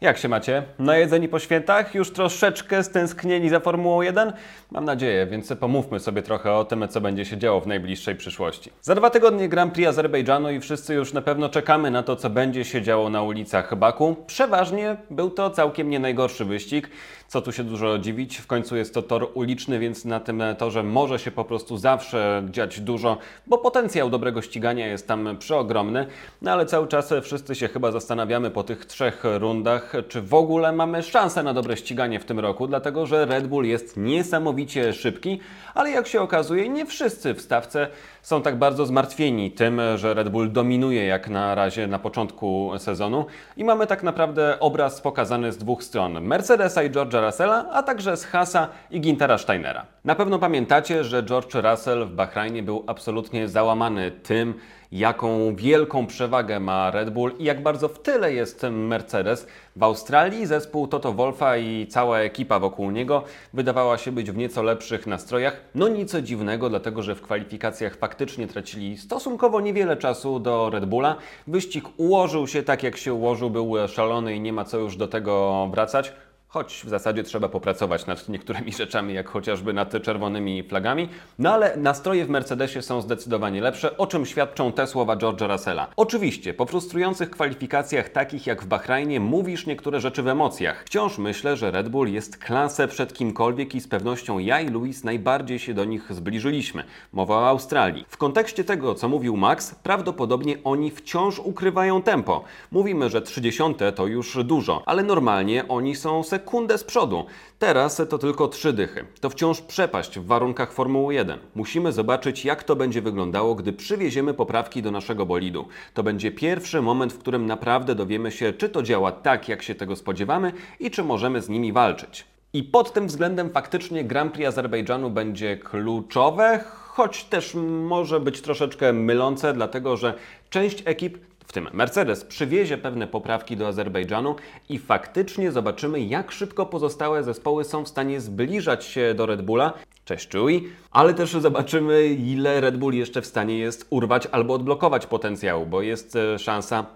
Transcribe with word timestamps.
Jak 0.00 0.18
się 0.18 0.28
macie? 0.28 0.62
Najedzeni 0.78 1.28
po 1.28 1.38
świętach? 1.38 1.94
Już 1.94 2.12
troszeczkę 2.12 2.82
stęsknieni 2.82 3.48
za 3.48 3.60
Formułą 3.60 4.02
1? 4.02 4.32
Mam 4.70 4.84
nadzieję, 4.84 5.26
więc 5.26 5.52
pomówmy 5.60 6.00
sobie 6.00 6.22
trochę 6.22 6.52
o 6.52 6.64
tym, 6.64 6.88
co 6.88 7.00
będzie 7.00 7.24
się 7.24 7.38
działo 7.38 7.60
w 7.60 7.66
najbliższej 7.66 8.16
przyszłości. 8.16 8.70
Za 8.82 8.94
dwa 8.94 9.10
tygodnie 9.10 9.48
Grand 9.48 9.74
Prix 9.74 9.88
Azerbejdżanu 9.88 10.50
i 10.50 10.60
wszyscy 10.60 10.94
już 10.94 11.12
na 11.12 11.22
pewno 11.22 11.48
czekamy 11.48 11.90
na 11.90 12.02
to, 12.02 12.16
co 12.16 12.30
będzie 12.30 12.64
się 12.64 12.82
działo 12.82 13.10
na 13.10 13.22
ulicach 13.22 13.74
Baku. 13.74 14.16
Przeważnie 14.26 14.96
był 15.10 15.30
to 15.30 15.50
całkiem 15.50 15.90
nie 15.90 15.98
najgorszy 15.98 16.44
wyścig. 16.44 16.90
Co 17.28 17.42
tu 17.42 17.52
się 17.52 17.64
dużo 17.64 17.98
dziwić? 17.98 18.36
W 18.36 18.46
końcu 18.46 18.76
jest 18.76 18.94
to 18.94 19.02
tor 19.02 19.30
uliczny, 19.34 19.78
więc 19.78 20.04
na 20.04 20.20
tym 20.20 20.42
torze 20.58 20.82
może 20.82 21.18
się 21.18 21.30
po 21.30 21.44
prostu 21.44 21.76
zawsze 21.78 22.46
dziać 22.50 22.80
dużo, 22.80 23.18
bo 23.46 23.58
potencjał 23.58 24.10
dobrego 24.10 24.42
ścigania 24.42 24.86
jest 24.86 25.08
tam 25.08 25.36
przeogromny. 25.38 26.06
No 26.42 26.52
ale 26.52 26.66
cały 26.66 26.88
czas 26.88 27.14
wszyscy 27.22 27.54
się 27.54 27.68
chyba 27.68 27.92
zastanawiamy 27.92 28.50
po 28.50 28.62
tych 28.64 28.84
trzech 28.84 29.22
rundach, 29.38 29.92
czy 30.08 30.22
w 30.22 30.34
ogóle 30.34 30.72
mamy 30.72 31.02
szansę 31.02 31.42
na 31.42 31.54
dobre 31.54 31.76
ściganie 31.76 32.20
w 32.20 32.24
tym 32.24 32.40
roku, 32.40 32.66
dlatego 32.66 33.06
że 33.06 33.26
Red 33.26 33.46
Bull 33.46 33.64
jest 33.64 33.96
niesamowicie 33.96 34.92
szybki, 34.92 35.40
ale 35.74 35.90
jak 35.90 36.06
się 36.06 36.20
okazuje, 36.20 36.68
nie 36.68 36.86
wszyscy 36.86 37.34
w 37.34 37.40
stawce 37.40 37.88
są 38.26 38.42
tak 38.42 38.58
bardzo 38.58 38.86
zmartwieni 38.86 39.50
tym, 39.50 39.80
że 39.96 40.14
Red 40.14 40.28
Bull 40.28 40.52
dominuje 40.52 41.06
jak 41.06 41.28
na 41.28 41.54
razie 41.54 41.86
na 41.86 41.98
początku 41.98 42.70
sezonu 42.78 43.26
i 43.56 43.64
mamy 43.64 43.86
tak 43.86 44.02
naprawdę 44.02 44.60
obraz 44.60 45.00
pokazany 45.00 45.52
z 45.52 45.58
dwóch 45.58 45.84
stron: 45.84 46.20
Mercedesa 46.20 46.82
i 46.82 46.90
George'a 46.90 47.26
Russella, 47.26 47.66
a 47.72 47.82
także 47.82 48.16
z 48.16 48.24
Hasa 48.24 48.68
i 48.90 49.00
Gintera 49.00 49.38
Steinera. 49.38 49.86
Na 50.04 50.14
pewno 50.14 50.38
pamiętacie, 50.38 51.04
że 51.04 51.22
George 51.22 51.54
Russell 51.54 52.06
w 52.06 52.10
Bahrajnie 52.10 52.62
był 52.62 52.84
absolutnie 52.86 53.48
załamany 53.48 54.10
tym, 54.10 54.54
jaką 54.92 55.56
wielką 55.56 56.06
przewagę 56.06 56.60
ma 56.60 56.90
Red 56.90 57.10
Bull 57.10 57.32
i 57.38 57.44
jak 57.44 57.62
bardzo 57.62 57.88
w 57.88 57.98
tyle 57.98 58.32
jest 58.32 58.66
Mercedes. 58.70 59.46
W 59.76 59.82
Australii 59.82 60.46
zespół 60.46 60.88
Toto 60.88 61.12
Wolfa 61.12 61.56
i 61.56 61.86
cała 61.86 62.18
ekipa 62.18 62.58
wokół 62.58 62.90
niego 62.90 63.22
wydawała 63.52 63.98
się 63.98 64.12
być 64.12 64.30
w 64.30 64.36
nieco 64.36 64.62
lepszych 64.62 65.06
nastrojach. 65.06 65.60
No 65.74 65.88
nic 65.88 66.16
dziwnego, 66.16 66.68
dlatego 66.68 67.02
że 67.02 67.14
w 67.14 67.22
kwalifikacjach 67.22 67.96
faktycznie 67.96 68.46
tracili 68.46 68.98
stosunkowo 68.98 69.60
niewiele 69.60 69.96
czasu 69.96 70.40
do 70.40 70.70
Red 70.70 70.84
Bulla. 70.84 71.16
Wyścig 71.46 71.84
ułożył 71.96 72.46
się 72.46 72.62
tak, 72.62 72.82
jak 72.82 72.96
się 72.96 73.14
ułożył, 73.14 73.50
był 73.50 73.74
szalony 73.88 74.36
i 74.36 74.40
nie 74.40 74.52
ma 74.52 74.64
co 74.64 74.78
już 74.78 74.96
do 74.96 75.08
tego 75.08 75.66
wracać 75.72 76.12
choć 76.48 76.82
w 76.84 76.88
zasadzie 76.88 77.22
trzeba 77.22 77.48
popracować 77.48 78.06
nad 78.06 78.28
niektórymi 78.28 78.72
rzeczami, 78.82 79.14
jak 79.14 79.28
chociażby 79.28 79.72
nad 79.72 80.02
czerwonymi 80.02 80.62
flagami. 80.62 81.08
No 81.38 81.52
ale 81.52 81.76
nastroje 81.76 82.24
w 82.24 82.30
Mercedesie 82.30 82.82
są 82.82 83.00
zdecydowanie 83.00 83.60
lepsze, 83.60 83.96
o 83.96 84.06
czym 84.06 84.26
świadczą 84.26 84.72
te 84.72 84.86
słowa 84.86 85.16
George'a 85.16 85.52
Russella. 85.52 85.86
Oczywiście, 85.96 86.54
po 86.54 86.66
frustrujących 86.66 87.30
kwalifikacjach 87.30 88.08
takich 88.08 88.46
jak 88.46 88.62
w 88.62 88.66
Bahrajnie 88.66 89.20
mówisz 89.20 89.66
niektóre 89.66 90.00
rzeczy 90.00 90.22
w 90.22 90.28
emocjach. 90.28 90.84
Wciąż 90.86 91.18
myślę, 91.18 91.56
że 91.56 91.70
Red 91.70 91.88
Bull 91.88 92.08
jest 92.08 92.38
klasę 92.38 92.88
przed 92.88 93.14
kimkolwiek 93.14 93.74
i 93.74 93.80
z 93.80 93.88
pewnością 93.88 94.38
ja 94.38 94.60
i 94.60 94.68
Luis 94.68 95.04
najbardziej 95.04 95.58
się 95.58 95.74
do 95.74 95.84
nich 95.84 96.12
zbliżyliśmy. 96.12 96.84
Mowa 97.12 97.34
o 97.34 97.48
Australii. 97.48 98.04
W 98.08 98.16
kontekście 98.16 98.64
tego, 98.64 98.94
co 98.94 99.08
mówił 99.08 99.36
Max, 99.36 99.74
prawdopodobnie 99.74 100.56
oni 100.64 100.90
wciąż 100.90 101.38
ukrywają 101.38 102.02
tempo. 102.02 102.44
Mówimy, 102.70 103.10
że 103.10 103.22
30 103.22 103.62
to 103.94 104.06
już 104.06 104.38
dużo, 104.44 104.82
ale 104.86 105.02
normalnie 105.02 105.68
oni 105.68 105.96
są 105.96 106.22
sekundę 106.36 106.78
z 106.78 106.84
przodu. 106.84 107.26
Teraz 107.58 108.02
to 108.10 108.18
tylko 108.18 108.48
trzy 108.48 108.72
dychy. 108.72 109.04
To 109.20 109.30
wciąż 109.30 109.60
przepaść 109.60 110.18
w 110.18 110.26
warunkach 110.26 110.72
Formuły 110.72 111.14
1. 111.14 111.38
Musimy 111.54 111.92
zobaczyć, 111.92 112.44
jak 112.44 112.64
to 112.64 112.76
będzie 112.76 113.02
wyglądało, 113.02 113.54
gdy 113.54 113.72
przywieziemy 113.72 114.34
poprawki 114.34 114.82
do 114.82 114.90
naszego 114.90 115.26
bolidu. 115.26 115.68
To 115.94 116.02
będzie 116.02 116.30
pierwszy 116.30 116.82
moment, 116.82 117.12
w 117.12 117.18
którym 117.18 117.46
naprawdę 117.46 117.94
dowiemy 117.94 118.30
się, 118.32 118.52
czy 118.52 118.68
to 118.68 118.82
działa 118.82 119.12
tak, 119.12 119.48
jak 119.48 119.62
się 119.62 119.74
tego 119.74 119.96
spodziewamy 119.96 120.52
i 120.80 120.90
czy 120.90 121.04
możemy 121.04 121.42
z 121.42 121.48
nimi 121.48 121.72
walczyć. 121.72 122.24
I 122.52 122.62
pod 122.62 122.92
tym 122.92 123.06
względem 123.06 123.50
faktycznie 123.50 124.04
Grand 124.04 124.32
Prix 124.32 124.48
Azerbejdżanu 124.48 125.10
będzie 125.10 125.56
kluczowe, 125.56 126.64
choć 126.68 127.24
też 127.24 127.54
może 127.88 128.20
być 128.20 128.40
troszeczkę 128.40 128.92
mylące, 128.92 129.52
dlatego 129.52 129.96
że 129.96 130.14
część 130.50 130.82
ekip 130.84 131.18
w 131.46 131.52
tym 131.52 131.68
Mercedes 131.72 132.24
przywiezie 132.24 132.78
pewne 132.78 133.06
poprawki 133.06 133.56
do 133.56 133.68
Azerbejdżanu 133.68 134.36
i 134.68 134.78
faktycznie 134.78 135.52
zobaczymy, 135.52 136.00
jak 136.00 136.32
szybko 136.32 136.66
pozostałe 136.66 137.24
zespoły 137.24 137.64
są 137.64 137.84
w 137.84 137.88
stanie 137.88 138.20
zbliżać 138.20 138.84
się 138.84 139.14
do 139.14 139.26
Red 139.26 139.42
Bulla. 139.42 139.72
Cześć 140.04 140.28
czuj, 140.28 140.68
ale 140.90 141.14
też 141.14 141.30
zobaczymy, 141.30 142.06
ile 142.06 142.60
Red 142.60 142.76
Bull 142.76 142.94
jeszcze 142.94 143.22
w 143.22 143.26
stanie 143.26 143.58
jest 143.58 143.86
urwać 143.90 144.28
albo 144.32 144.54
odblokować 144.54 145.06
potencjału, 145.06 145.66
bo 145.66 145.82
jest 145.82 146.16
e, 146.16 146.38
szansa 146.38 146.86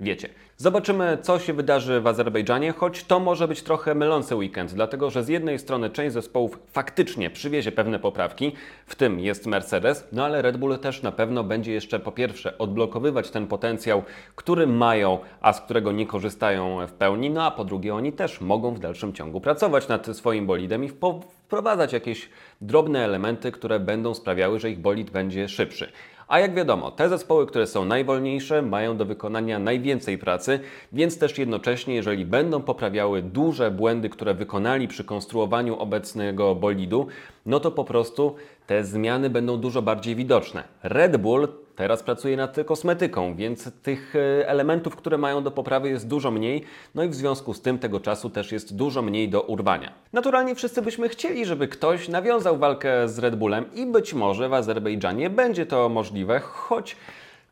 wiecie. 0.00 0.28
Zobaczymy, 0.56 1.18
co 1.22 1.38
się 1.38 1.52
wydarzy 1.52 2.00
w 2.00 2.06
Azerbejdżanie, 2.06 2.72
choć 2.72 3.04
to 3.04 3.20
może 3.20 3.48
być 3.48 3.62
trochę 3.62 3.94
mylący 3.94 4.36
weekend, 4.36 4.74
dlatego 4.74 5.10
że 5.10 5.24
z 5.24 5.28
jednej 5.28 5.58
strony 5.58 5.90
część 5.90 6.14
zespołów 6.14 6.58
faktycznie 6.72 7.30
przywiezie 7.30 7.72
pewne 7.72 7.98
poprawki, 7.98 8.52
w 8.86 8.94
tym 8.94 9.20
jest 9.20 9.46
Mercedes, 9.46 10.08
no 10.12 10.24
ale 10.24 10.42
Red 10.42 10.56
Bull 10.56 10.78
też 10.78 11.02
na 11.02 11.12
pewno 11.12 11.44
będzie 11.44 11.72
jeszcze 11.72 11.98
po 11.98 12.12
pierwsze 12.12 12.58
odblokowywać 12.58 13.30
ten 13.30 13.46
potencjał, 13.46 14.02
który 14.36 14.66
mają, 14.66 15.18
a 15.40 15.52
z 15.52 15.60
którego 15.60 15.92
nie 15.92 16.06
korzystają 16.06 16.86
w 16.86 16.92
pełni, 16.92 17.30
no 17.30 17.44
a 17.44 17.50
po 17.50 17.64
drugie 17.64 17.94
oni 17.94 18.12
też 18.12 18.40
mogą 18.40 18.74
w 18.74 18.78
dalszym 18.78 19.12
ciągu 19.12 19.40
pracować 19.40 19.88
nad 19.88 20.16
swoim 20.16 20.46
bolidem 20.46 20.84
i 20.84 20.88
wprowadzać 20.88 21.92
jakieś 21.92 22.28
drobne 22.60 23.04
elementy, 23.04 23.52
które 23.52 23.80
będą 23.80 24.14
sprawiały, 24.14 24.58
że 24.60 24.70
ich 24.70 24.78
bolid 24.78 25.10
będzie 25.10 25.48
szybszy. 25.48 25.92
A 26.30 26.38
jak 26.38 26.54
wiadomo, 26.54 26.90
te 26.90 27.08
zespoły, 27.08 27.46
które 27.46 27.66
są 27.66 27.84
najwolniejsze, 27.84 28.62
mają 28.62 28.96
do 28.96 29.04
wykonania 29.04 29.58
najwięcej 29.58 30.18
pracy, 30.18 30.60
więc 30.92 31.18
też 31.18 31.38
jednocześnie, 31.38 31.94
jeżeli 31.94 32.26
będą 32.26 32.62
poprawiały 32.62 33.22
duże 33.22 33.70
błędy, 33.70 34.08
które 34.08 34.34
wykonali 34.34 34.88
przy 34.88 35.04
konstruowaniu 35.04 35.78
obecnego 35.78 36.54
bolidu, 36.54 37.06
no 37.46 37.60
to 37.60 37.70
po 37.70 37.84
prostu 37.84 38.34
te 38.70 38.84
zmiany 38.84 39.30
będą 39.30 39.56
dużo 39.56 39.82
bardziej 39.82 40.16
widoczne. 40.16 40.64
Red 40.82 41.16
Bull 41.16 41.48
Teraz 41.76 42.02
pracuję 42.02 42.36
nad 42.36 42.56
kosmetyką, 42.66 43.34
więc 43.34 43.70
tych 43.82 44.16
e, 44.16 44.48
elementów, 44.48 44.96
które 44.96 45.18
mają 45.18 45.42
do 45.42 45.50
poprawy 45.50 45.88
jest 45.88 46.08
dużo 46.08 46.30
mniej, 46.30 46.64
no 46.94 47.02
i 47.02 47.08
w 47.08 47.14
związku 47.14 47.54
z 47.54 47.62
tym 47.62 47.78
tego 47.78 48.00
czasu 48.00 48.30
też 48.30 48.52
jest 48.52 48.76
dużo 48.76 49.02
mniej 49.02 49.28
do 49.28 49.42
urwania. 49.42 49.92
Naturalnie 50.12 50.54
wszyscy 50.54 50.82
byśmy 50.82 51.08
chcieli, 51.08 51.46
żeby 51.46 51.68
ktoś 51.68 52.08
nawiązał 52.08 52.58
walkę 52.58 53.08
z 53.08 53.18
Red 53.18 53.36
Bullem 53.36 53.64
i 53.74 53.86
być 53.86 54.14
może 54.14 54.48
w 54.48 54.54
Azerbejdżanie 54.54 55.30
będzie 55.30 55.66
to 55.66 55.88
możliwe, 55.88 56.40
choć 56.40 56.96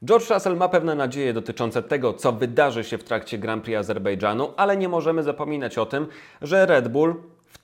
George 0.05 0.31
Russell 0.31 0.56
ma 0.56 0.69
pewne 0.69 0.95
nadzieje 0.95 1.33
dotyczące 1.33 1.83
tego, 1.83 2.12
co 2.12 2.33
wydarzy 2.33 2.85
się 2.85 2.99
w 2.99 3.05
trakcie 3.05 3.39
Grand 3.39 3.65
Prix 3.65 3.79
Azerbejdżanu, 3.79 4.53
ale 4.56 4.77
nie 4.77 4.89
możemy 4.89 5.23
zapominać 5.23 5.79
o 5.79 5.87
tym, 5.87 6.06
że 6.43 6.67
Red 6.67 6.89
Bull 6.89 7.15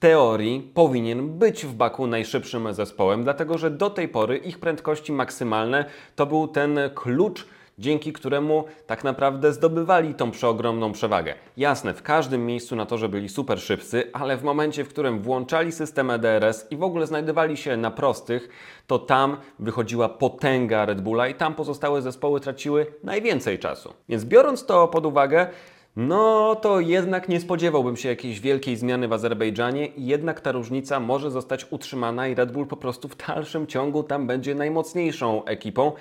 teorii 0.05 0.71
powinien 0.75 1.39
być 1.39 1.67
w 1.67 1.75
Baku 1.75 2.07
najszybszym 2.07 2.75
zespołem, 2.75 3.25
dlatego 3.25 3.59
że 3.59 3.71
do 3.71 3.91
tej 3.91 4.09
pory 4.09 4.37
ich 4.37 4.59
prędkości 4.59 5.13
maksymalne 5.13 5.85
to 6.17 6.27
był 6.27 6.49
ten 6.49 6.79
klucz 6.95 7.47
dzięki 7.79 8.13
któremu 8.13 8.65
tak 8.87 9.05
naprawdę 9.05 9.53
zdobywali 9.53 10.15
tą 10.15 10.31
przeogromną 10.31 10.93
przewagę. 10.93 11.35
Jasne, 11.57 11.95
w 11.95 12.03
każdym 12.03 12.47
miejscu 12.47 12.77
na 12.77 12.87
torze 12.87 13.09
byli 13.09 13.29
super 13.29 13.61
szybcy, 13.61 14.11
ale 14.13 14.37
w 14.37 14.43
momencie, 14.43 14.85
w 14.85 14.89
którym 14.89 15.21
włączali 15.23 15.73
system 15.73 16.11
EDRS 16.11 16.67
i 16.71 16.77
w 16.77 16.83
ogóle 16.83 17.07
znajdowali 17.07 17.57
się 17.57 17.77
na 17.77 17.91
prostych, 17.91 18.49
to 18.87 18.99
tam 18.99 19.37
wychodziła 19.59 20.09
potęga 20.09 20.85
Red 20.85 21.01
Bulla 21.01 21.29
i 21.29 21.35
tam 21.35 21.55
pozostałe 21.55 22.03
zespoły 22.03 22.41
traciły 22.41 22.87
najwięcej 23.03 23.59
czasu. 23.59 23.95
Więc 24.09 24.25
biorąc 24.25 24.67
to 24.67 24.89
pod 24.89 25.07
uwagę, 25.07 25.47
no 25.97 26.55
to 26.55 26.81
jednak 26.81 27.29
nie 27.29 27.41
spodziewałbym 27.41 27.97
się 27.97 28.09
jakiejś 28.09 28.41
wielkiej 28.41 28.77
zmiany 28.77 29.09
w 29.09 29.13
Azerbejdżanie 29.13 29.89
jednak 29.97 30.41
ta 30.41 30.53
różnica 30.53 31.01
może 31.01 31.31
zostać 31.31 31.67
utrzymana 31.71 32.29
i 32.29 32.35
Red 32.35 32.53
Bull 32.53 32.67
po 32.67 32.77
prostu 32.77 33.09
w 33.09 33.17
dalszym 33.17 33.67
ciągu 33.67 34.03
tam 34.03 34.27
będzie 34.27 34.55
najmocniejszą 34.55 35.45
ekipą. 35.45 35.93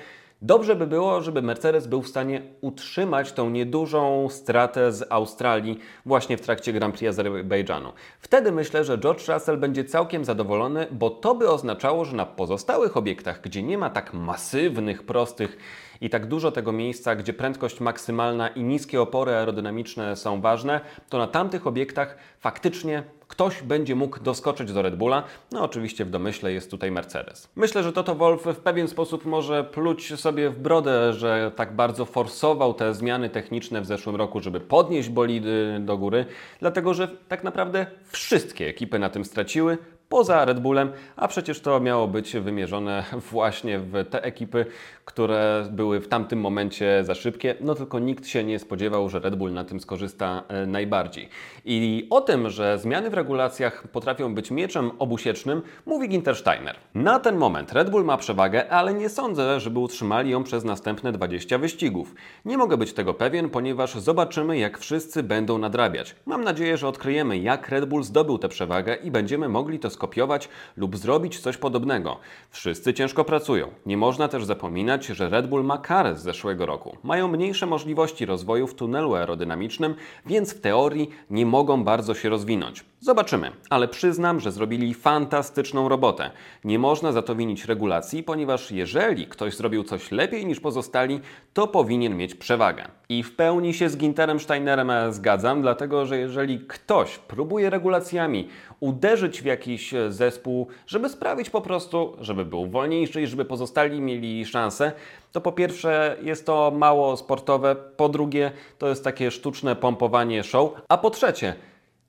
Dobrze 0.46 0.76
by 0.76 0.88
było, 0.88 1.22
żeby 1.22 1.42
Mercedes 1.42 1.88
był 1.88 2.02
w 2.02 2.08
stanie 2.08 2.42
utrzymać 2.62 3.32
tą 3.32 3.50
niedużą 3.50 4.30
stratę 4.30 4.92
z 4.92 5.12
Australii 5.12 5.80
właśnie 6.06 6.38
w 6.38 6.42
trakcie 6.42 6.74
Grand 6.74 6.98
Prix 6.98 7.10
Azerbejdżanu. 7.10 7.94
Wtedy 8.20 8.52
myślę, 8.52 8.84
że 8.84 8.98
George 8.98 9.28
Russell 9.28 9.58
będzie 9.58 9.86
całkiem 9.86 10.26
zadowolony, 10.26 10.88
bo 10.92 11.10
to 11.10 11.36
by 11.36 11.50
oznaczało, 11.50 12.06
że 12.06 12.16
na 12.16 12.26
pozostałych 12.26 12.98
obiektach, 12.98 13.42
gdzie 13.42 13.64
nie 13.64 13.78
ma 13.78 13.90
tak 13.90 14.14
masywnych, 14.14 15.04
prostych 15.04 15.58
i 16.02 16.10
tak 16.10 16.26
dużo 16.26 16.52
tego 16.52 16.72
miejsca, 16.72 17.16
gdzie 17.16 17.34
prędkość 17.34 17.80
maksymalna 17.80 18.48
i 18.48 18.64
niskie 18.64 19.02
opory 19.02 19.32
aerodynamiczne 19.32 20.16
są 20.16 20.42
ważne, 20.42 20.82
to 21.10 21.18
na 21.18 21.28
tamtych 21.28 21.68
obiektach 21.68 22.18
faktycznie 22.40 23.04
ktoś 23.34 23.64
będzie 23.64 23.96
mógł 23.96 24.20
doskoczyć 24.20 24.74
do 24.74 24.82
Red 24.82 24.96
Bulla. 24.96 25.24
No 25.52 25.64
oczywiście 25.64 26.06
w 26.06 26.10
domyśle 26.10 26.54
jest 26.54 26.72
tutaj 26.72 26.92
Mercedes. 26.92 27.50
Myślę, 27.56 27.84
że 27.84 27.94
Toto 27.94 28.16
Wolf 28.16 28.44
w 28.44 28.58
pewien 28.58 28.88
sposób 28.88 29.26
może 29.26 29.64
pluć 29.64 30.20
sobie 30.20 30.50
w 30.50 30.60
brodę, 30.60 31.14
że 31.14 31.52
tak 31.56 31.76
bardzo 31.76 32.06
forsował 32.06 32.74
te 32.74 32.94
zmiany 32.94 33.30
techniczne 33.30 33.82
w 33.82 33.86
zeszłym 33.86 34.16
roku, 34.16 34.40
żeby 34.40 34.60
podnieść 34.60 35.10
bolidy 35.10 35.78
do 35.80 35.98
góry, 35.98 36.26
dlatego 36.60 36.94
że 36.94 37.08
tak 37.08 37.44
naprawdę 37.44 37.86
wszystkie 38.06 38.68
ekipy 38.68 39.00
na 39.00 39.10
tym 39.10 39.26
straciły, 39.26 39.78
poza 40.14 40.46
Red 40.46 40.60
Bullem, 40.60 40.92
a 41.16 41.28
przecież 41.28 41.62
to 41.62 41.80
miało 41.80 42.08
być 42.08 42.38
wymierzone 42.38 43.04
właśnie 43.32 43.80
w 43.80 44.06
te 44.10 44.24
ekipy, 44.24 44.66
które 45.06 45.68
były 45.72 46.00
w 46.00 46.08
tamtym 46.08 46.40
momencie 46.40 47.04
za 47.04 47.16
szybkie, 47.16 47.56
no 47.62 47.76
tylko 47.76 48.00
nikt 48.00 48.28
się 48.28 48.44
nie 48.44 48.60
spodziewał, 48.60 49.10
że 49.10 49.20
Red 49.20 49.36
Bull 49.36 49.54
na 49.54 49.64
tym 49.64 49.80
skorzysta 49.80 50.44
e, 50.48 50.66
najbardziej. 50.66 51.30
I 51.66 52.08
o 52.10 52.22
tym, 52.22 52.50
że 52.50 52.80
zmiany 52.80 53.10
w 53.10 53.14
regulacjach 53.14 53.88
potrafią 53.88 54.36
być 54.36 54.52
mieczem 54.52 54.92
obusiecznym, 55.00 55.62
mówi 55.86 56.10
Ginter 56.10 56.36
Steiner. 56.36 56.76
Na 56.96 57.20
ten 57.20 57.38
moment 57.38 57.74
Red 57.74 57.90
Bull 57.90 58.06
ma 58.06 58.18
przewagę, 58.18 58.70
ale 58.70 58.94
nie 58.94 59.10
sądzę, 59.10 59.60
żeby 59.60 59.80
utrzymali 59.80 60.30
ją 60.30 60.44
przez 60.44 60.64
następne 60.64 61.12
20 61.12 61.58
wyścigów. 61.58 62.16
Nie 62.46 62.58
mogę 62.58 62.78
być 62.78 62.94
tego 62.94 63.14
pewien, 63.14 63.50
ponieważ 63.50 63.94
zobaczymy, 63.94 64.58
jak 64.58 64.78
wszyscy 64.78 65.24
będą 65.24 65.58
nadrabiać. 65.58 66.16
Mam 66.26 66.44
nadzieję, 66.44 66.78
że 66.78 66.88
odkryjemy, 66.88 67.38
jak 67.38 67.70
Red 67.70 67.86
Bull 67.86 68.04
zdobył 68.04 68.38
tę 68.38 68.50
przewagę 68.50 68.96
i 68.96 69.12
będziemy 69.12 69.50
mogli 69.50 69.80
to 69.80 69.90
skopiować 70.04 70.50
lub 70.78 70.98
zrobić 70.98 71.40
coś 71.40 71.58
podobnego. 71.58 72.18
Wszyscy 72.50 72.94
ciężko 72.94 73.24
pracują. 73.24 73.68
Nie 73.86 73.98
można 73.98 74.28
też 74.28 74.46
zapominać, 74.46 75.06
że 75.06 75.30
Red 75.30 75.48
Bull 75.48 75.64
ma 75.64 75.78
karę 75.78 76.16
z 76.16 76.22
zeszłego 76.22 76.66
roku. 76.66 76.98
Mają 77.04 77.28
mniejsze 77.28 77.66
możliwości 77.66 78.26
rozwoju 78.26 78.68
w 78.68 78.76
tunelu 78.76 79.16
aerodynamicznym, 79.16 79.96
więc 80.26 80.54
w 80.54 80.62
teorii 80.62 81.10
nie 81.30 81.46
mogą 81.46 81.84
bardzo 81.84 82.14
się 82.14 82.30
rozwinąć. 82.30 82.86
Zobaczymy, 83.00 83.52
ale 83.70 83.88
przyznam, 83.88 84.40
że 84.40 84.52
zrobili 84.52 84.94
fantastyczną 84.94 85.90
robotę. 85.90 86.32
Nie 86.64 86.80
można 86.80 87.12
za 87.12 87.22
to 87.22 87.36
winić 87.36 87.66
regulacji, 87.66 88.24
ponieważ 88.24 88.72
jeżeli 88.72 89.28
ktoś 89.28 89.56
zrobił 89.56 89.84
coś 89.84 90.12
lepiej 90.12 90.46
niż 90.46 90.60
pozostali, 90.60 91.20
to 91.54 91.68
powinien 91.68 92.18
mieć 92.18 92.36
przewagę. 92.36 92.88
I 93.10 93.24
w 93.24 93.36
pełni 93.36 93.74
się 93.74 93.90
z 93.90 93.98
Ginterem 93.98 94.40
Steinerem 94.40 94.92
zgadzam, 95.14 95.62
dlatego 95.62 96.06
że 96.06 96.18
jeżeli 96.18 96.60
ktoś 96.60 97.18
próbuje 97.18 97.70
regulacjami 97.70 98.48
uderzyć 98.84 99.42
w 99.42 99.46
jakiś 99.46 99.94
zespół, 100.10 100.68
żeby 100.88 101.10
sprawić 101.10 101.50
po 101.50 101.62
prostu, 101.62 102.16
żeby 102.20 102.46
był 102.46 102.68
wolniejszy 102.68 103.22
i 103.22 103.28
żeby 103.28 103.46
pozostali 103.46 104.02
mieli 104.02 104.46
szansę, 104.46 104.92
to 105.32 105.42
po 105.42 105.52
pierwsze 105.52 106.18
jest 106.22 106.46
to 106.46 106.72
mało 106.76 107.18
sportowe, 107.18 107.76
po 107.76 108.10
drugie 108.10 108.52
to 108.78 108.90
jest 108.90 109.04
takie 109.04 109.32
sztuczne 109.32 109.76
pompowanie 109.76 110.44
show, 110.44 110.72
a 110.90 110.98
po 110.98 111.10
trzecie 111.10 111.56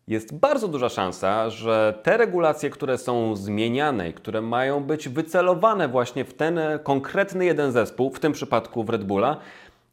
jest 0.09 0.39
bardzo 0.39 0.69
duża 0.69 0.89
szansa, 0.89 1.51
że 1.51 1.99
te 2.03 2.17
regulacje, 2.17 2.71
które 2.71 2.99
są 2.99 3.37
zmieniane 3.37 4.09
i 4.09 4.13
które 4.13 4.41
mają 4.41 4.85
być 4.85 5.09
wycelowane 5.09 5.89
właśnie 5.89 6.25
w 6.25 6.35
ten 6.35 6.61
konkretny 6.83 7.45
jeden 7.45 7.73
zespół, 7.73 8.11
w 8.11 8.21
tym 8.21 8.33
przypadku 8.33 8.85
w 8.85 8.91
Red 8.91 9.05
Bulla, 9.05 9.37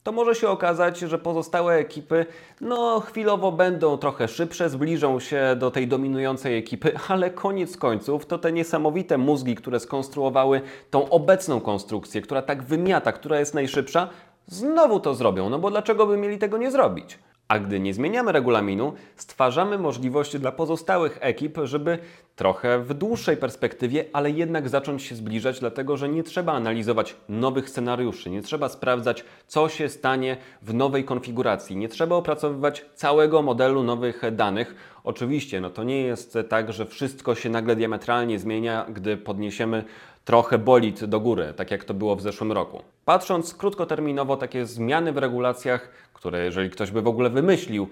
to 0.04 0.12
może 0.12 0.36
się 0.36 0.50
okazać, 0.50 1.00
że 1.00 1.18
pozostałe 1.18 1.76
ekipy 1.76 2.26
no 2.62 3.00
chwilowo 3.00 3.52
będą 3.52 3.98
trochę 3.98 4.28
szybsze, 4.28 4.70
zbliżą 4.70 5.20
się 5.20 5.56
do 5.60 5.72
tej 5.72 5.88
dominującej 5.88 6.58
ekipy, 6.58 6.92
ale 7.08 7.30
koniec 7.30 7.78
końców 7.78 8.26
to 8.26 8.38
te 8.38 8.52
niesamowite 8.52 9.18
mózgi, 9.18 9.56
które 9.56 9.80
skonstruowały 9.80 10.62
tą 10.90 11.10
obecną 11.10 11.62
konstrukcję, 11.62 12.22
która 12.22 12.42
tak 12.42 12.64
wymiata, 12.64 13.12
która 13.12 13.40
jest 13.40 13.54
najszybsza, 13.54 14.10
znowu 14.48 15.00
to 15.00 15.16
zrobią, 15.16 15.50
no 15.50 15.60
bo 15.60 15.72
dlaczego 15.72 16.08
by 16.08 16.18
mieli 16.18 16.38
tego 16.38 16.58
nie 16.58 16.72
zrobić? 16.72 17.20
A 17.52 17.60
gdy 17.60 17.80
nie 17.80 17.94
zmieniamy 17.94 18.32
regulaminu, 18.32 18.94
stwarzamy 19.16 19.78
możliwość 19.78 20.38
dla 20.38 20.52
pozostałych 20.52 21.18
ekip, 21.22 21.58
żeby 21.64 22.00
trochę 22.36 22.80
w 22.80 22.94
dłuższej 22.94 23.38
perspektywie, 23.38 24.06
ale 24.14 24.32
jednak 24.32 24.70
zacząć 24.70 25.04
się 25.04 25.16
zbliżać, 25.16 25.60
dlatego 25.60 25.98
że 25.98 26.10
nie 26.10 26.24
trzeba 26.24 26.54
analizować 26.54 27.16
nowych 27.30 27.70
scenariuszy, 27.70 28.30
nie 28.30 28.42
trzeba 28.42 28.70
sprawdzać, 28.70 29.24
co 29.48 29.70
się 29.70 29.90
stanie 29.90 30.38
w 30.62 30.74
nowej 30.74 31.04
konfiguracji, 31.04 31.76
nie 31.76 31.90
trzeba 31.90 32.16
opracowywać 32.16 32.86
całego 32.96 33.42
modelu 33.42 33.84
nowych 33.84 34.22
danych. 34.32 34.76
Oczywiście, 35.04 35.62
no 35.62 35.70
to 35.70 35.84
nie 35.84 36.02
jest 36.02 36.38
tak, 36.50 36.74
że 36.74 36.86
wszystko 36.86 37.36
się 37.36 37.50
nagle 37.50 37.76
diametralnie 37.76 38.40
zmienia, 38.40 38.86
gdy 38.90 39.18
podniesiemy 39.18 39.84
trochę 40.26 40.58
bolid 40.58 41.06
do 41.06 41.20
góry, 41.20 41.54
tak 41.56 41.72
jak 41.72 41.84
to 41.84 41.94
było 41.94 42.16
w 42.16 42.22
zeszłym 42.22 42.52
roku. 42.52 42.82
Patrząc 43.06 43.56
krótkoterminowo, 43.56 44.38
takie 44.38 44.66
zmiany 44.66 45.12
w 45.12 45.18
regulacjach, 45.18 45.90
które 46.14 46.46
jeżeli 46.46 46.70
ktoś 46.70 46.92
by 46.92 47.02
w 47.02 47.08
ogóle 47.08 47.30
wymyślił, 47.30 47.90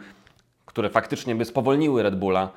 które 0.66 0.90
faktycznie 0.90 1.36
by 1.36 1.46
spowolniły 1.46 2.04
Red 2.04 2.16
Bulla, 2.16 2.50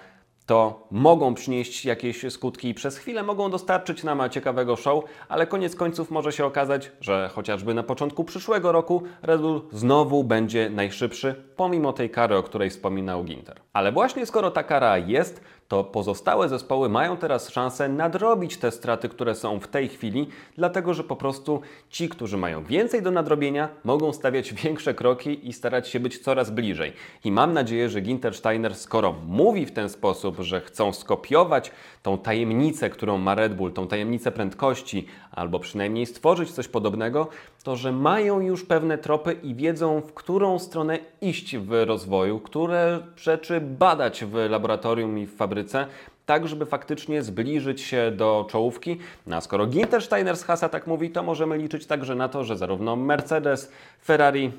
to 0.47 0.87
mogą 0.91 1.35
przynieść 1.35 1.85
jakieś 1.85 2.33
skutki 2.33 2.69
i 2.69 2.75
przez 2.75 2.99
chwilę 2.99 3.23
mogą 3.23 3.51
dostarczyć 3.51 4.05
nam 4.05 4.31
ciekawego 4.31 4.77
show, 4.77 5.05
ale 5.29 5.47
koniec 5.47 5.77
końców 5.77 6.11
może 6.11 6.33
się 6.33 6.45
okazać, 6.45 6.93
że 7.01 7.31
chociażby 7.35 7.75
na 7.75 7.83
początku 7.83 8.25
przyszłego 8.25 8.73
roku 8.73 9.03
Red 9.23 9.41
Bull 9.41 9.63
znowu 9.73 10.25
będzie 10.25 10.71
najszybszy, 10.71 11.35
pomimo 11.57 11.93
tej 11.93 12.11
kary, 12.11 12.37
o 12.37 12.43
której 12.43 12.71
wspominał 12.71 13.25
Ginter. 13.25 13.61
Ale 13.73 13.93
właśnie 13.93 14.27
skoro 14.27 14.51
ta 14.51 14.63
kara 14.63 14.99
jest, 14.99 15.41
to 15.73 15.85
pozostałe 15.85 16.49
zespoły 16.49 16.89
mają 16.89 17.17
teraz 17.17 17.49
szansę 17.51 17.89
nadrobić 17.89 18.57
te 18.57 18.71
straty, 18.71 19.09
które 19.09 19.35
są 19.35 19.61
w 19.61 19.69
tej 19.69 19.89
chwili, 19.89 20.29
dlatego 20.57 20.95
że 20.95 21.05
po 21.05 21.17
prostu 21.17 21.61
ci, 21.91 22.09
którzy 22.09 22.37
mają 22.37 22.65
więcej 22.65 23.03
do 23.03 23.11
nadrobienia, 23.11 23.69
mogą 23.85 24.13
stawiać 24.13 24.53
większe 24.65 24.95
kroki 24.95 25.49
i 25.49 25.53
starać 25.53 25.89
się 25.89 26.01
być 26.01 26.19
coraz 26.19 26.51
bliżej. 26.51 26.93
I 27.25 27.33
mam 27.33 27.53
nadzieję, 27.53 27.89
że 27.89 28.01
Ginter 28.01 28.35
Steiner, 28.35 28.75
skoro 28.75 29.15
mówi 29.27 29.67
w 29.67 29.73
ten 29.73 29.89
sposób, 29.89 30.37
że 30.41 30.61
chcą 30.61 30.93
skopiować 30.93 31.73
tą 32.03 32.19
tajemnicę, 32.19 32.91
którą 32.91 33.19
ma 33.19 33.35
Red 33.35 33.55
Bull, 33.57 33.73
tą 33.73 33.87
tajemnicę 33.87 34.33
prędkości, 34.33 35.07
albo 35.31 35.59
przynajmniej 35.59 36.07
stworzyć 36.07 36.51
coś 36.51 36.69
podobnego, 36.69 37.29
to 37.63 37.77
że 37.77 37.93
mają 37.93 38.41
już 38.41 38.65
pewne 38.65 38.99
tropy 38.99 39.33
i 39.43 39.55
wiedzą, 39.55 40.01
w 40.01 40.15
którą 40.15 40.59
stronę 40.59 40.99
iść 41.21 41.57
w 41.57 41.85
rozwoju, 41.87 42.41
które 42.41 43.01
rzeczy 43.17 43.61
badać 43.61 44.25
w 44.25 44.35
laboratorium 44.35 45.19
i 45.19 45.27
w 45.27 45.37
fabryce, 45.37 45.87
tak 46.27 46.49
żeby 46.49 46.67
faktycznie 46.67 47.23
zbliżyć 47.23 47.81
się 47.81 48.13
do 48.17 48.47
czołówki. 48.51 48.99
No 49.27 49.37
a 49.37 49.41
skoro 49.41 49.67
Ginter 49.67 50.03
Steiner 50.03 50.37
z 50.37 50.45
Hasa 50.45 50.69
tak 50.69 50.87
mówi, 50.87 51.11
to 51.11 51.23
możemy 51.23 51.59
liczyć 51.59 51.87
także 51.87 52.15
na 52.15 52.29
to, 52.29 52.45
że 52.45 52.57
zarówno 52.57 52.97
Mercedes, 52.97 53.73
Ferrari, 54.05 54.53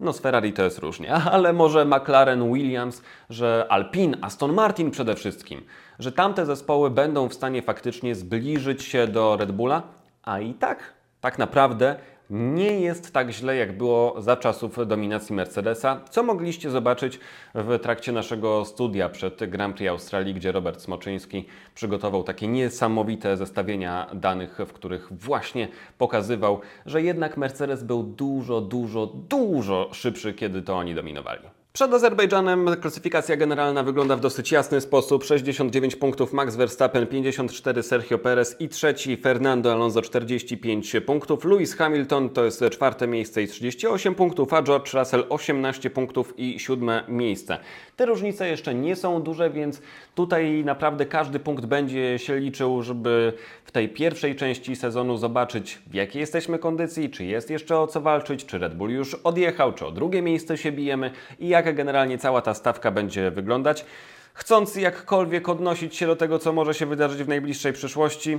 no 0.00 0.12
z 0.12 0.20
Ferrari 0.20 0.52
to 0.52 0.62
jest 0.62 0.78
różnie, 0.78 1.14
ale 1.34 1.52
może 1.52 1.84
McLaren, 1.84 2.52
Williams, 2.52 3.02
że 3.30 3.66
Alpine, 3.68 4.16
Aston 4.22 4.52
Martin 4.52 4.90
przede 4.90 5.14
wszystkim, 5.14 5.62
że 5.98 6.12
tamte 6.12 6.46
zespoły 6.46 6.90
będą 6.90 7.28
w 7.28 7.34
stanie 7.34 7.62
faktycznie 7.62 8.14
zbliżyć 8.14 8.82
się 8.82 9.06
do 9.06 9.36
Red 9.36 9.52
Bulla, 9.52 9.82
a 10.22 10.40
i 10.40 10.54
tak, 10.54 10.94
tak 11.24 11.38
naprawdę 11.38 11.96
nie 12.30 12.80
jest 12.80 13.12
tak 13.12 13.30
źle, 13.30 13.56
jak 13.56 13.76
było 13.76 14.22
za 14.22 14.36
czasów 14.36 14.86
dominacji 14.86 15.34
Mercedesa, 15.34 16.00
co 16.10 16.22
mogliście 16.22 16.70
zobaczyć 16.70 17.20
w 17.54 17.78
trakcie 17.78 18.12
naszego 18.12 18.64
studia 18.64 19.08
przed 19.08 19.50
Grand 19.50 19.76
Prix 19.76 19.90
Australii, 19.90 20.34
gdzie 20.34 20.52
Robert 20.52 20.80
Smoczyński 20.80 21.46
przygotował 21.74 22.22
takie 22.22 22.48
niesamowite 22.48 23.36
zestawienia 23.36 24.10
danych, 24.14 24.58
w 24.66 24.72
których 24.72 25.08
właśnie 25.10 25.68
pokazywał, 25.98 26.60
że 26.86 27.02
jednak 27.02 27.36
Mercedes 27.36 27.82
był 27.82 28.02
dużo, 28.02 28.60
dużo, 28.60 29.06
dużo 29.06 29.90
szybszy, 29.92 30.34
kiedy 30.34 30.62
to 30.62 30.76
oni 30.76 30.94
dominowali. 30.94 31.63
Przed 31.76 31.94
Azerbejdżanem 31.94 32.76
klasyfikacja 32.80 33.36
generalna 33.36 33.82
wygląda 33.82 34.16
w 34.16 34.20
dosyć 34.20 34.52
jasny 34.52 34.80
sposób. 34.80 35.24
69 35.24 35.96
punktów 35.96 36.32
Max 36.32 36.56
Verstappen, 36.56 37.06
54 37.06 37.82
Sergio 37.82 38.18
Perez 38.18 38.60
i 38.60 38.68
trzeci 38.68 39.16
Fernando 39.16 39.72
Alonso 39.72 40.02
45 40.02 40.96
punktów. 41.06 41.44
Lewis 41.44 41.74
Hamilton 41.74 42.30
to 42.30 42.44
jest 42.44 42.64
czwarte 42.70 43.06
miejsce 43.06 43.42
i 43.42 43.48
38 43.48 44.14
punktów, 44.14 44.52
a 44.52 44.62
George 44.62 44.94
Russell 44.94 45.26
18 45.28 45.90
punktów 45.90 46.34
i 46.36 46.58
siódme 46.58 47.04
miejsce. 47.08 47.58
Te 47.96 48.06
różnice 48.06 48.48
jeszcze 48.48 48.74
nie 48.74 48.96
są 48.96 49.22
duże, 49.22 49.50
więc 49.50 49.82
tutaj 50.14 50.64
naprawdę 50.64 51.06
każdy 51.06 51.40
punkt 51.40 51.66
będzie 51.66 52.18
się 52.18 52.36
liczył, 52.36 52.82
żeby 52.82 53.32
w 53.64 53.72
tej 53.72 53.88
pierwszej 53.88 54.36
części 54.36 54.76
sezonu 54.76 55.16
zobaczyć 55.16 55.78
w 55.86 55.94
jakiej 55.94 56.20
jesteśmy 56.20 56.58
kondycji, 56.58 57.10
czy 57.10 57.24
jest 57.24 57.50
jeszcze 57.50 57.78
o 57.78 57.86
co 57.86 58.00
walczyć, 58.00 58.46
czy 58.46 58.58
Red 58.58 58.74
Bull 58.74 58.90
już 58.90 59.14
odjechał, 59.14 59.72
czy 59.72 59.86
o 59.86 59.90
drugie 59.90 60.22
miejsce 60.22 60.58
się 60.58 60.72
bijemy 60.72 61.10
i 61.38 61.48
jak 61.48 61.63
jak 61.66 61.76
generalnie 61.76 62.18
cała 62.18 62.42
ta 62.42 62.54
stawka 62.54 62.90
będzie 62.90 63.30
wyglądać. 63.30 63.84
Chcąc 64.34 64.76
jakkolwiek 64.76 65.48
odnosić 65.48 65.96
się 65.96 66.06
do 66.06 66.16
tego, 66.16 66.38
co 66.38 66.52
może 66.52 66.74
się 66.74 66.86
wydarzyć 66.86 67.22
w 67.22 67.28
najbliższej 67.28 67.72
przyszłości, 67.72 68.38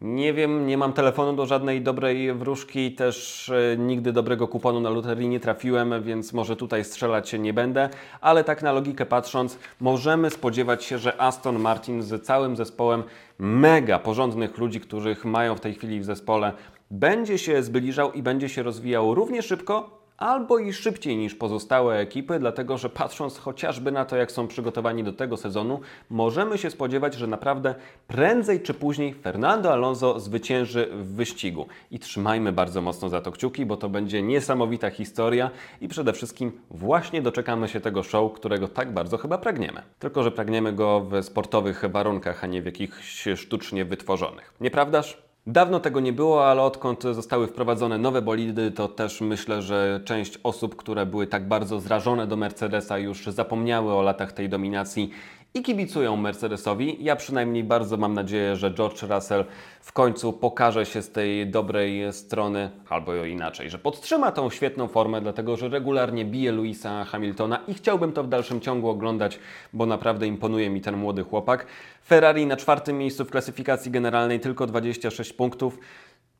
nie 0.00 0.32
wiem, 0.32 0.66
nie 0.66 0.78
mam 0.78 0.92
telefonu 0.92 1.36
do 1.36 1.46
żadnej 1.46 1.82
dobrej 1.82 2.34
wróżki, 2.34 2.92
też 2.92 3.48
e, 3.48 3.76
nigdy 3.76 4.12
dobrego 4.12 4.48
kuponu 4.48 4.80
na 4.80 4.90
loterii 4.90 5.28
nie 5.28 5.40
trafiłem, 5.40 6.02
więc 6.02 6.32
może 6.32 6.56
tutaj 6.56 6.84
strzelać 6.84 7.28
się 7.28 7.38
nie 7.38 7.52
będę, 7.52 7.88
ale 8.20 8.44
tak 8.44 8.62
na 8.62 8.72
logikę 8.72 9.06
patrząc, 9.06 9.58
możemy 9.80 10.30
spodziewać 10.30 10.84
się, 10.84 10.98
że 10.98 11.20
Aston 11.20 11.58
Martin 11.58 12.02
z 12.02 12.24
całym 12.24 12.56
zespołem 12.56 13.02
mega 13.38 13.98
porządnych 13.98 14.58
ludzi, 14.58 14.80
których 14.80 15.24
mają 15.24 15.54
w 15.54 15.60
tej 15.60 15.74
chwili 15.74 16.00
w 16.00 16.04
zespole, 16.04 16.52
będzie 16.90 17.38
się 17.38 17.62
zbliżał 17.62 18.12
i 18.12 18.22
będzie 18.22 18.48
się 18.48 18.62
rozwijał 18.62 19.14
równie 19.14 19.42
szybko, 19.42 19.97
albo 20.18 20.58
i 20.58 20.72
szybciej 20.72 21.16
niż 21.16 21.34
pozostałe 21.34 21.98
ekipy, 21.98 22.38
dlatego 22.38 22.78
że 22.78 22.88
patrząc 22.88 23.38
chociażby 23.38 23.92
na 23.92 24.04
to, 24.04 24.16
jak 24.16 24.32
są 24.32 24.48
przygotowani 24.48 25.04
do 25.04 25.12
tego 25.12 25.36
sezonu, 25.36 25.80
możemy 26.10 26.58
się 26.58 26.70
spodziewać, 26.70 27.14
że 27.14 27.26
naprawdę 27.26 27.74
prędzej 28.06 28.60
czy 28.60 28.74
później 28.74 29.14
Fernando 29.14 29.72
Alonso 29.72 30.20
zwycięży 30.20 30.88
w 30.92 31.14
wyścigu. 31.14 31.66
I 31.90 31.98
trzymajmy 31.98 32.52
bardzo 32.52 32.82
mocno 32.82 33.08
za 33.08 33.20
to 33.20 33.32
kciuki, 33.32 33.66
bo 33.66 33.76
to 33.76 33.88
będzie 33.88 34.22
niesamowita 34.22 34.90
historia 34.90 35.50
i 35.80 35.88
przede 35.88 36.12
wszystkim 36.12 36.52
właśnie 36.70 37.22
doczekamy 37.22 37.68
się 37.68 37.80
tego 37.80 38.02
show, 38.02 38.32
którego 38.32 38.68
tak 38.68 38.92
bardzo 38.92 39.18
chyba 39.18 39.38
pragniemy. 39.38 39.82
Tylko, 39.98 40.22
że 40.22 40.30
pragniemy 40.30 40.72
go 40.72 41.00
w 41.00 41.24
sportowych 41.24 41.84
warunkach, 41.90 42.44
a 42.44 42.46
nie 42.46 42.62
w 42.62 42.66
jakichś 42.66 43.28
sztucznie 43.36 43.84
wytworzonych. 43.84 44.54
Nieprawdaż? 44.60 45.27
Dawno 45.50 45.80
tego 45.80 46.00
nie 46.00 46.12
było, 46.12 46.46
ale 46.46 46.62
odkąd 46.62 47.02
zostały 47.02 47.46
wprowadzone 47.46 47.98
nowe 47.98 48.22
bolidy, 48.22 48.70
to 48.70 48.88
też 48.88 49.20
myślę, 49.20 49.62
że 49.62 50.00
część 50.04 50.38
osób, 50.42 50.76
które 50.76 51.06
były 51.06 51.26
tak 51.26 51.48
bardzo 51.48 51.80
zrażone 51.80 52.26
do 52.26 52.36
Mercedesa, 52.36 52.98
już 52.98 53.26
zapomniały 53.26 53.94
o 53.94 54.02
latach 54.02 54.32
tej 54.32 54.48
dominacji 54.48 55.10
i 55.54 55.62
kibicują 55.62 56.16
Mercedesowi. 56.16 57.04
Ja 57.04 57.16
przynajmniej 57.16 57.64
bardzo 57.64 57.96
mam 57.96 58.14
nadzieję, 58.14 58.56
że 58.56 58.70
George 58.74 59.02
Russell 59.02 59.44
w 59.80 59.92
końcu 59.92 60.32
pokaże 60.32 60.86
się 60.86 61.02
z 61.02 61.10
tej 61.10 61.46
dobrej 61.46 62.12
strony, 62.12 62.70
albo 62.88 63.24
inaczej, 63.24 63.70
że 63.70 63.78
podtrzyma 63.78 64.32
tą 64.32 64.50
świetną 64.50 64.88
formę, 64.88 65.20
dlatego 65.20 65.56
że 65.56 65.68
regularnie 65.68 66.24
bije 66.24 66.52
Louisa 66.52 67.04
Hamiltona 67.04 67.60
i 67.68 67.74
chciałbym 67.74 68.12
to 68.12 68.24
w 68.24 68.28
dalszym 68.28 68.60
ciągu 68.60 68.88
oglądać, 68.88 69.38
bo 69.72 69.86
naprawdę 69.86 70.26
imponuje 70.26 70.70
mi 70.70 70.80
ten 70.80 70.96
młody 70.96 71.24
chłopak. 71.24 71.66
Ferrari 72.06 72.46
na 72.46 72.56
czwartym 72.56 72.98
miejscu 72.98 73.24
w 73.24 73.30
klasyfikacji 73.30 73.90
generalnej, 73.90 74.40
tylko 74.40 74.66
26 74.66 75.32
punktów. 75.32 75.78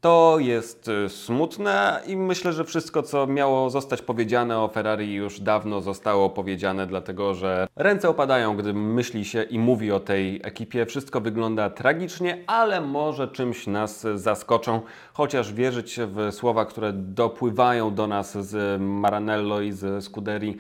To 0.01 0.37
jest 0.39 0.89
y, 0.89 1.09
smutne 1.09 2.03
i 2.07 2.17
myślę, 2.17 2.53
że 2.53 2.65
wszystko, 2.65 3.03
co 3.03 3.27
miało 3.27 3.71
zostać 3.71 4.03
powiedziane 4.03 4.59
o 4.59 4.69
Ferrari, 4.69 5.15
już 5.15 5.41
dawno 5.41 5.81
zostało 5.81 6.31
powiedziane, 6.31 6.87
dlatego 6.87 7.35
że 7.35 7.69
ręce 7.77 8.09
opadają, 8.09 8.57
gdy 8.57 8.75
myśli 8.75 9.25
się 9.25 9.43
i 9.43 9.59
mówi 9.59 9.93
o 9.93 10.01
tej 10.01 10.41
ekipie. 10.45 10.87
Wszystko 10.87 11.21
wygląda 11.21 11.71
tragicznie, 11.71 12.45
ale 12.47 12.81
może 12.81 13.29
czymś 13.29 13.67
nas 13.67 14.07
zaskoczą, 14.15 14.81
chociaż 15.13 15.53
wierzyć 15.53 16.01
w 16.07 16.33
słowa, 16.33 16.65
które 16.65 16.93
dopływają 16.93 17.95
do 17.95 18.07
nas 18.07 18.39
z 18.39 18.81
Maranello 18.83 19.61
i 19.61 19.73
z 19.73 20.05
Scuderii. 20.05 20.57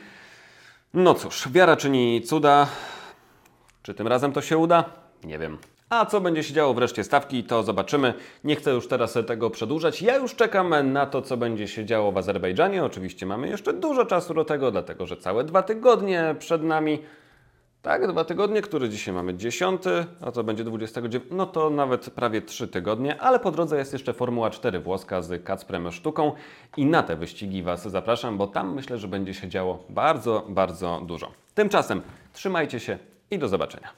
No 0.95 1.14
cóż, 1.14 1.49
wiara 1.49 1.76
czyni 1.76 2.23
cuda. 2.23 2.66
Czy 3.83 3.95
tym 3.95 4.07
razem 4.07 4.33
to 4.33 4.42
się 4.42 4.59
uda? 4.59 4.85
Nie 5.25 5.38
wiem. 5.38 5.59
A 5.90 6.07
co 6.07 6.21
będzie 6.21 6.42
się 6.42 6.54
działo 6.54 6.75
wreszcie 6.75 7.04
stawki, 7.04 7.45
to 7.45 7.62
zobaczymy. 7.62 8.14
Nie 8.45 8.57
chcę 8.57 8.71
już 8.71 8.88
teraz 8.88 9.18
tego 9.26 9.50
przedłużać. 9.50 10.02
Ja 10.02 10.16
już 10.16 10.35
czekam 10.35 10.92
na 10.92 11.07
to, 11.07 11.23
co 11.23 11.37
będzie 11.37 11.68
się 11.68 11.85
działo 11.85 12.12
w 12.12 12.18
Azerbejdżanie. 12.18 12.85
Oczywiście 12.85 13.26
mamy 13.26 13.49
jeszcze 13.49 13.73
dużo 13.73 14.07
czasu 14.07 14.35
do 14.35 14.45
tego, 14.45 14.71
dlatego 14.71 15.07
że 15.07 15.16
całe 15.16 15.45
dwa 15.45 15.62
tygodnie 15.62 16.35
przed 16.38 16.62
nami. 16.62 16.99
Tak, 17.83 18.12
dwa 18.12 18.25
tygodnie, 18.25 18.62
który 18.62 18.88
dzisiaj 18.88 19.14
mamy 19.14 19.35
10, 19.35 19.83
a 20.21 20.33
to 20.33 20.45
będzie 20.45 20.64
29, 20.64 21.25
no 21.30 21.47
to 21.47 21.71
nawet 21.71 22.11
prawie 22.11 22.42
3 22.42 22.68
tygodnie, 22.68 23.21
ale 23.21 23.40
po 23.40 23.50
drodze 23.50 23.78
jest 23.78 23.92
jeszcze 23.92 24.12
Formuła 24.12 24.50
4 24.50 24.78
włoska 24.80 25.23
z 25.23 25.45
Kacprem 25.45 25.92
Sztuką 25.92 26.33
i 26.76 26.87
na 26.87 27.02
te 27.02 27.16
wyścigi 27.16 27.62
Was 27.62 27.88
zapraszam, 27.88 28.38
bo 28.38 28.47
tam 28.47 28.75
myślę, 28.75 28.99
że 28.99 29.09
będzie 29.09 29.35
się 29.35 29.49
działo 29.49 29.85
bardzo, 29.88 30.47
bardzo 30.49 31.02
dużo. 31.07 31.30
Tymczasem 31.54 32.02
trzymajcie 32.33 32.80
się 32.80 32.99
i 33.30 33.38
do 33.38 33.49
zobaczenia. 33.49 33.88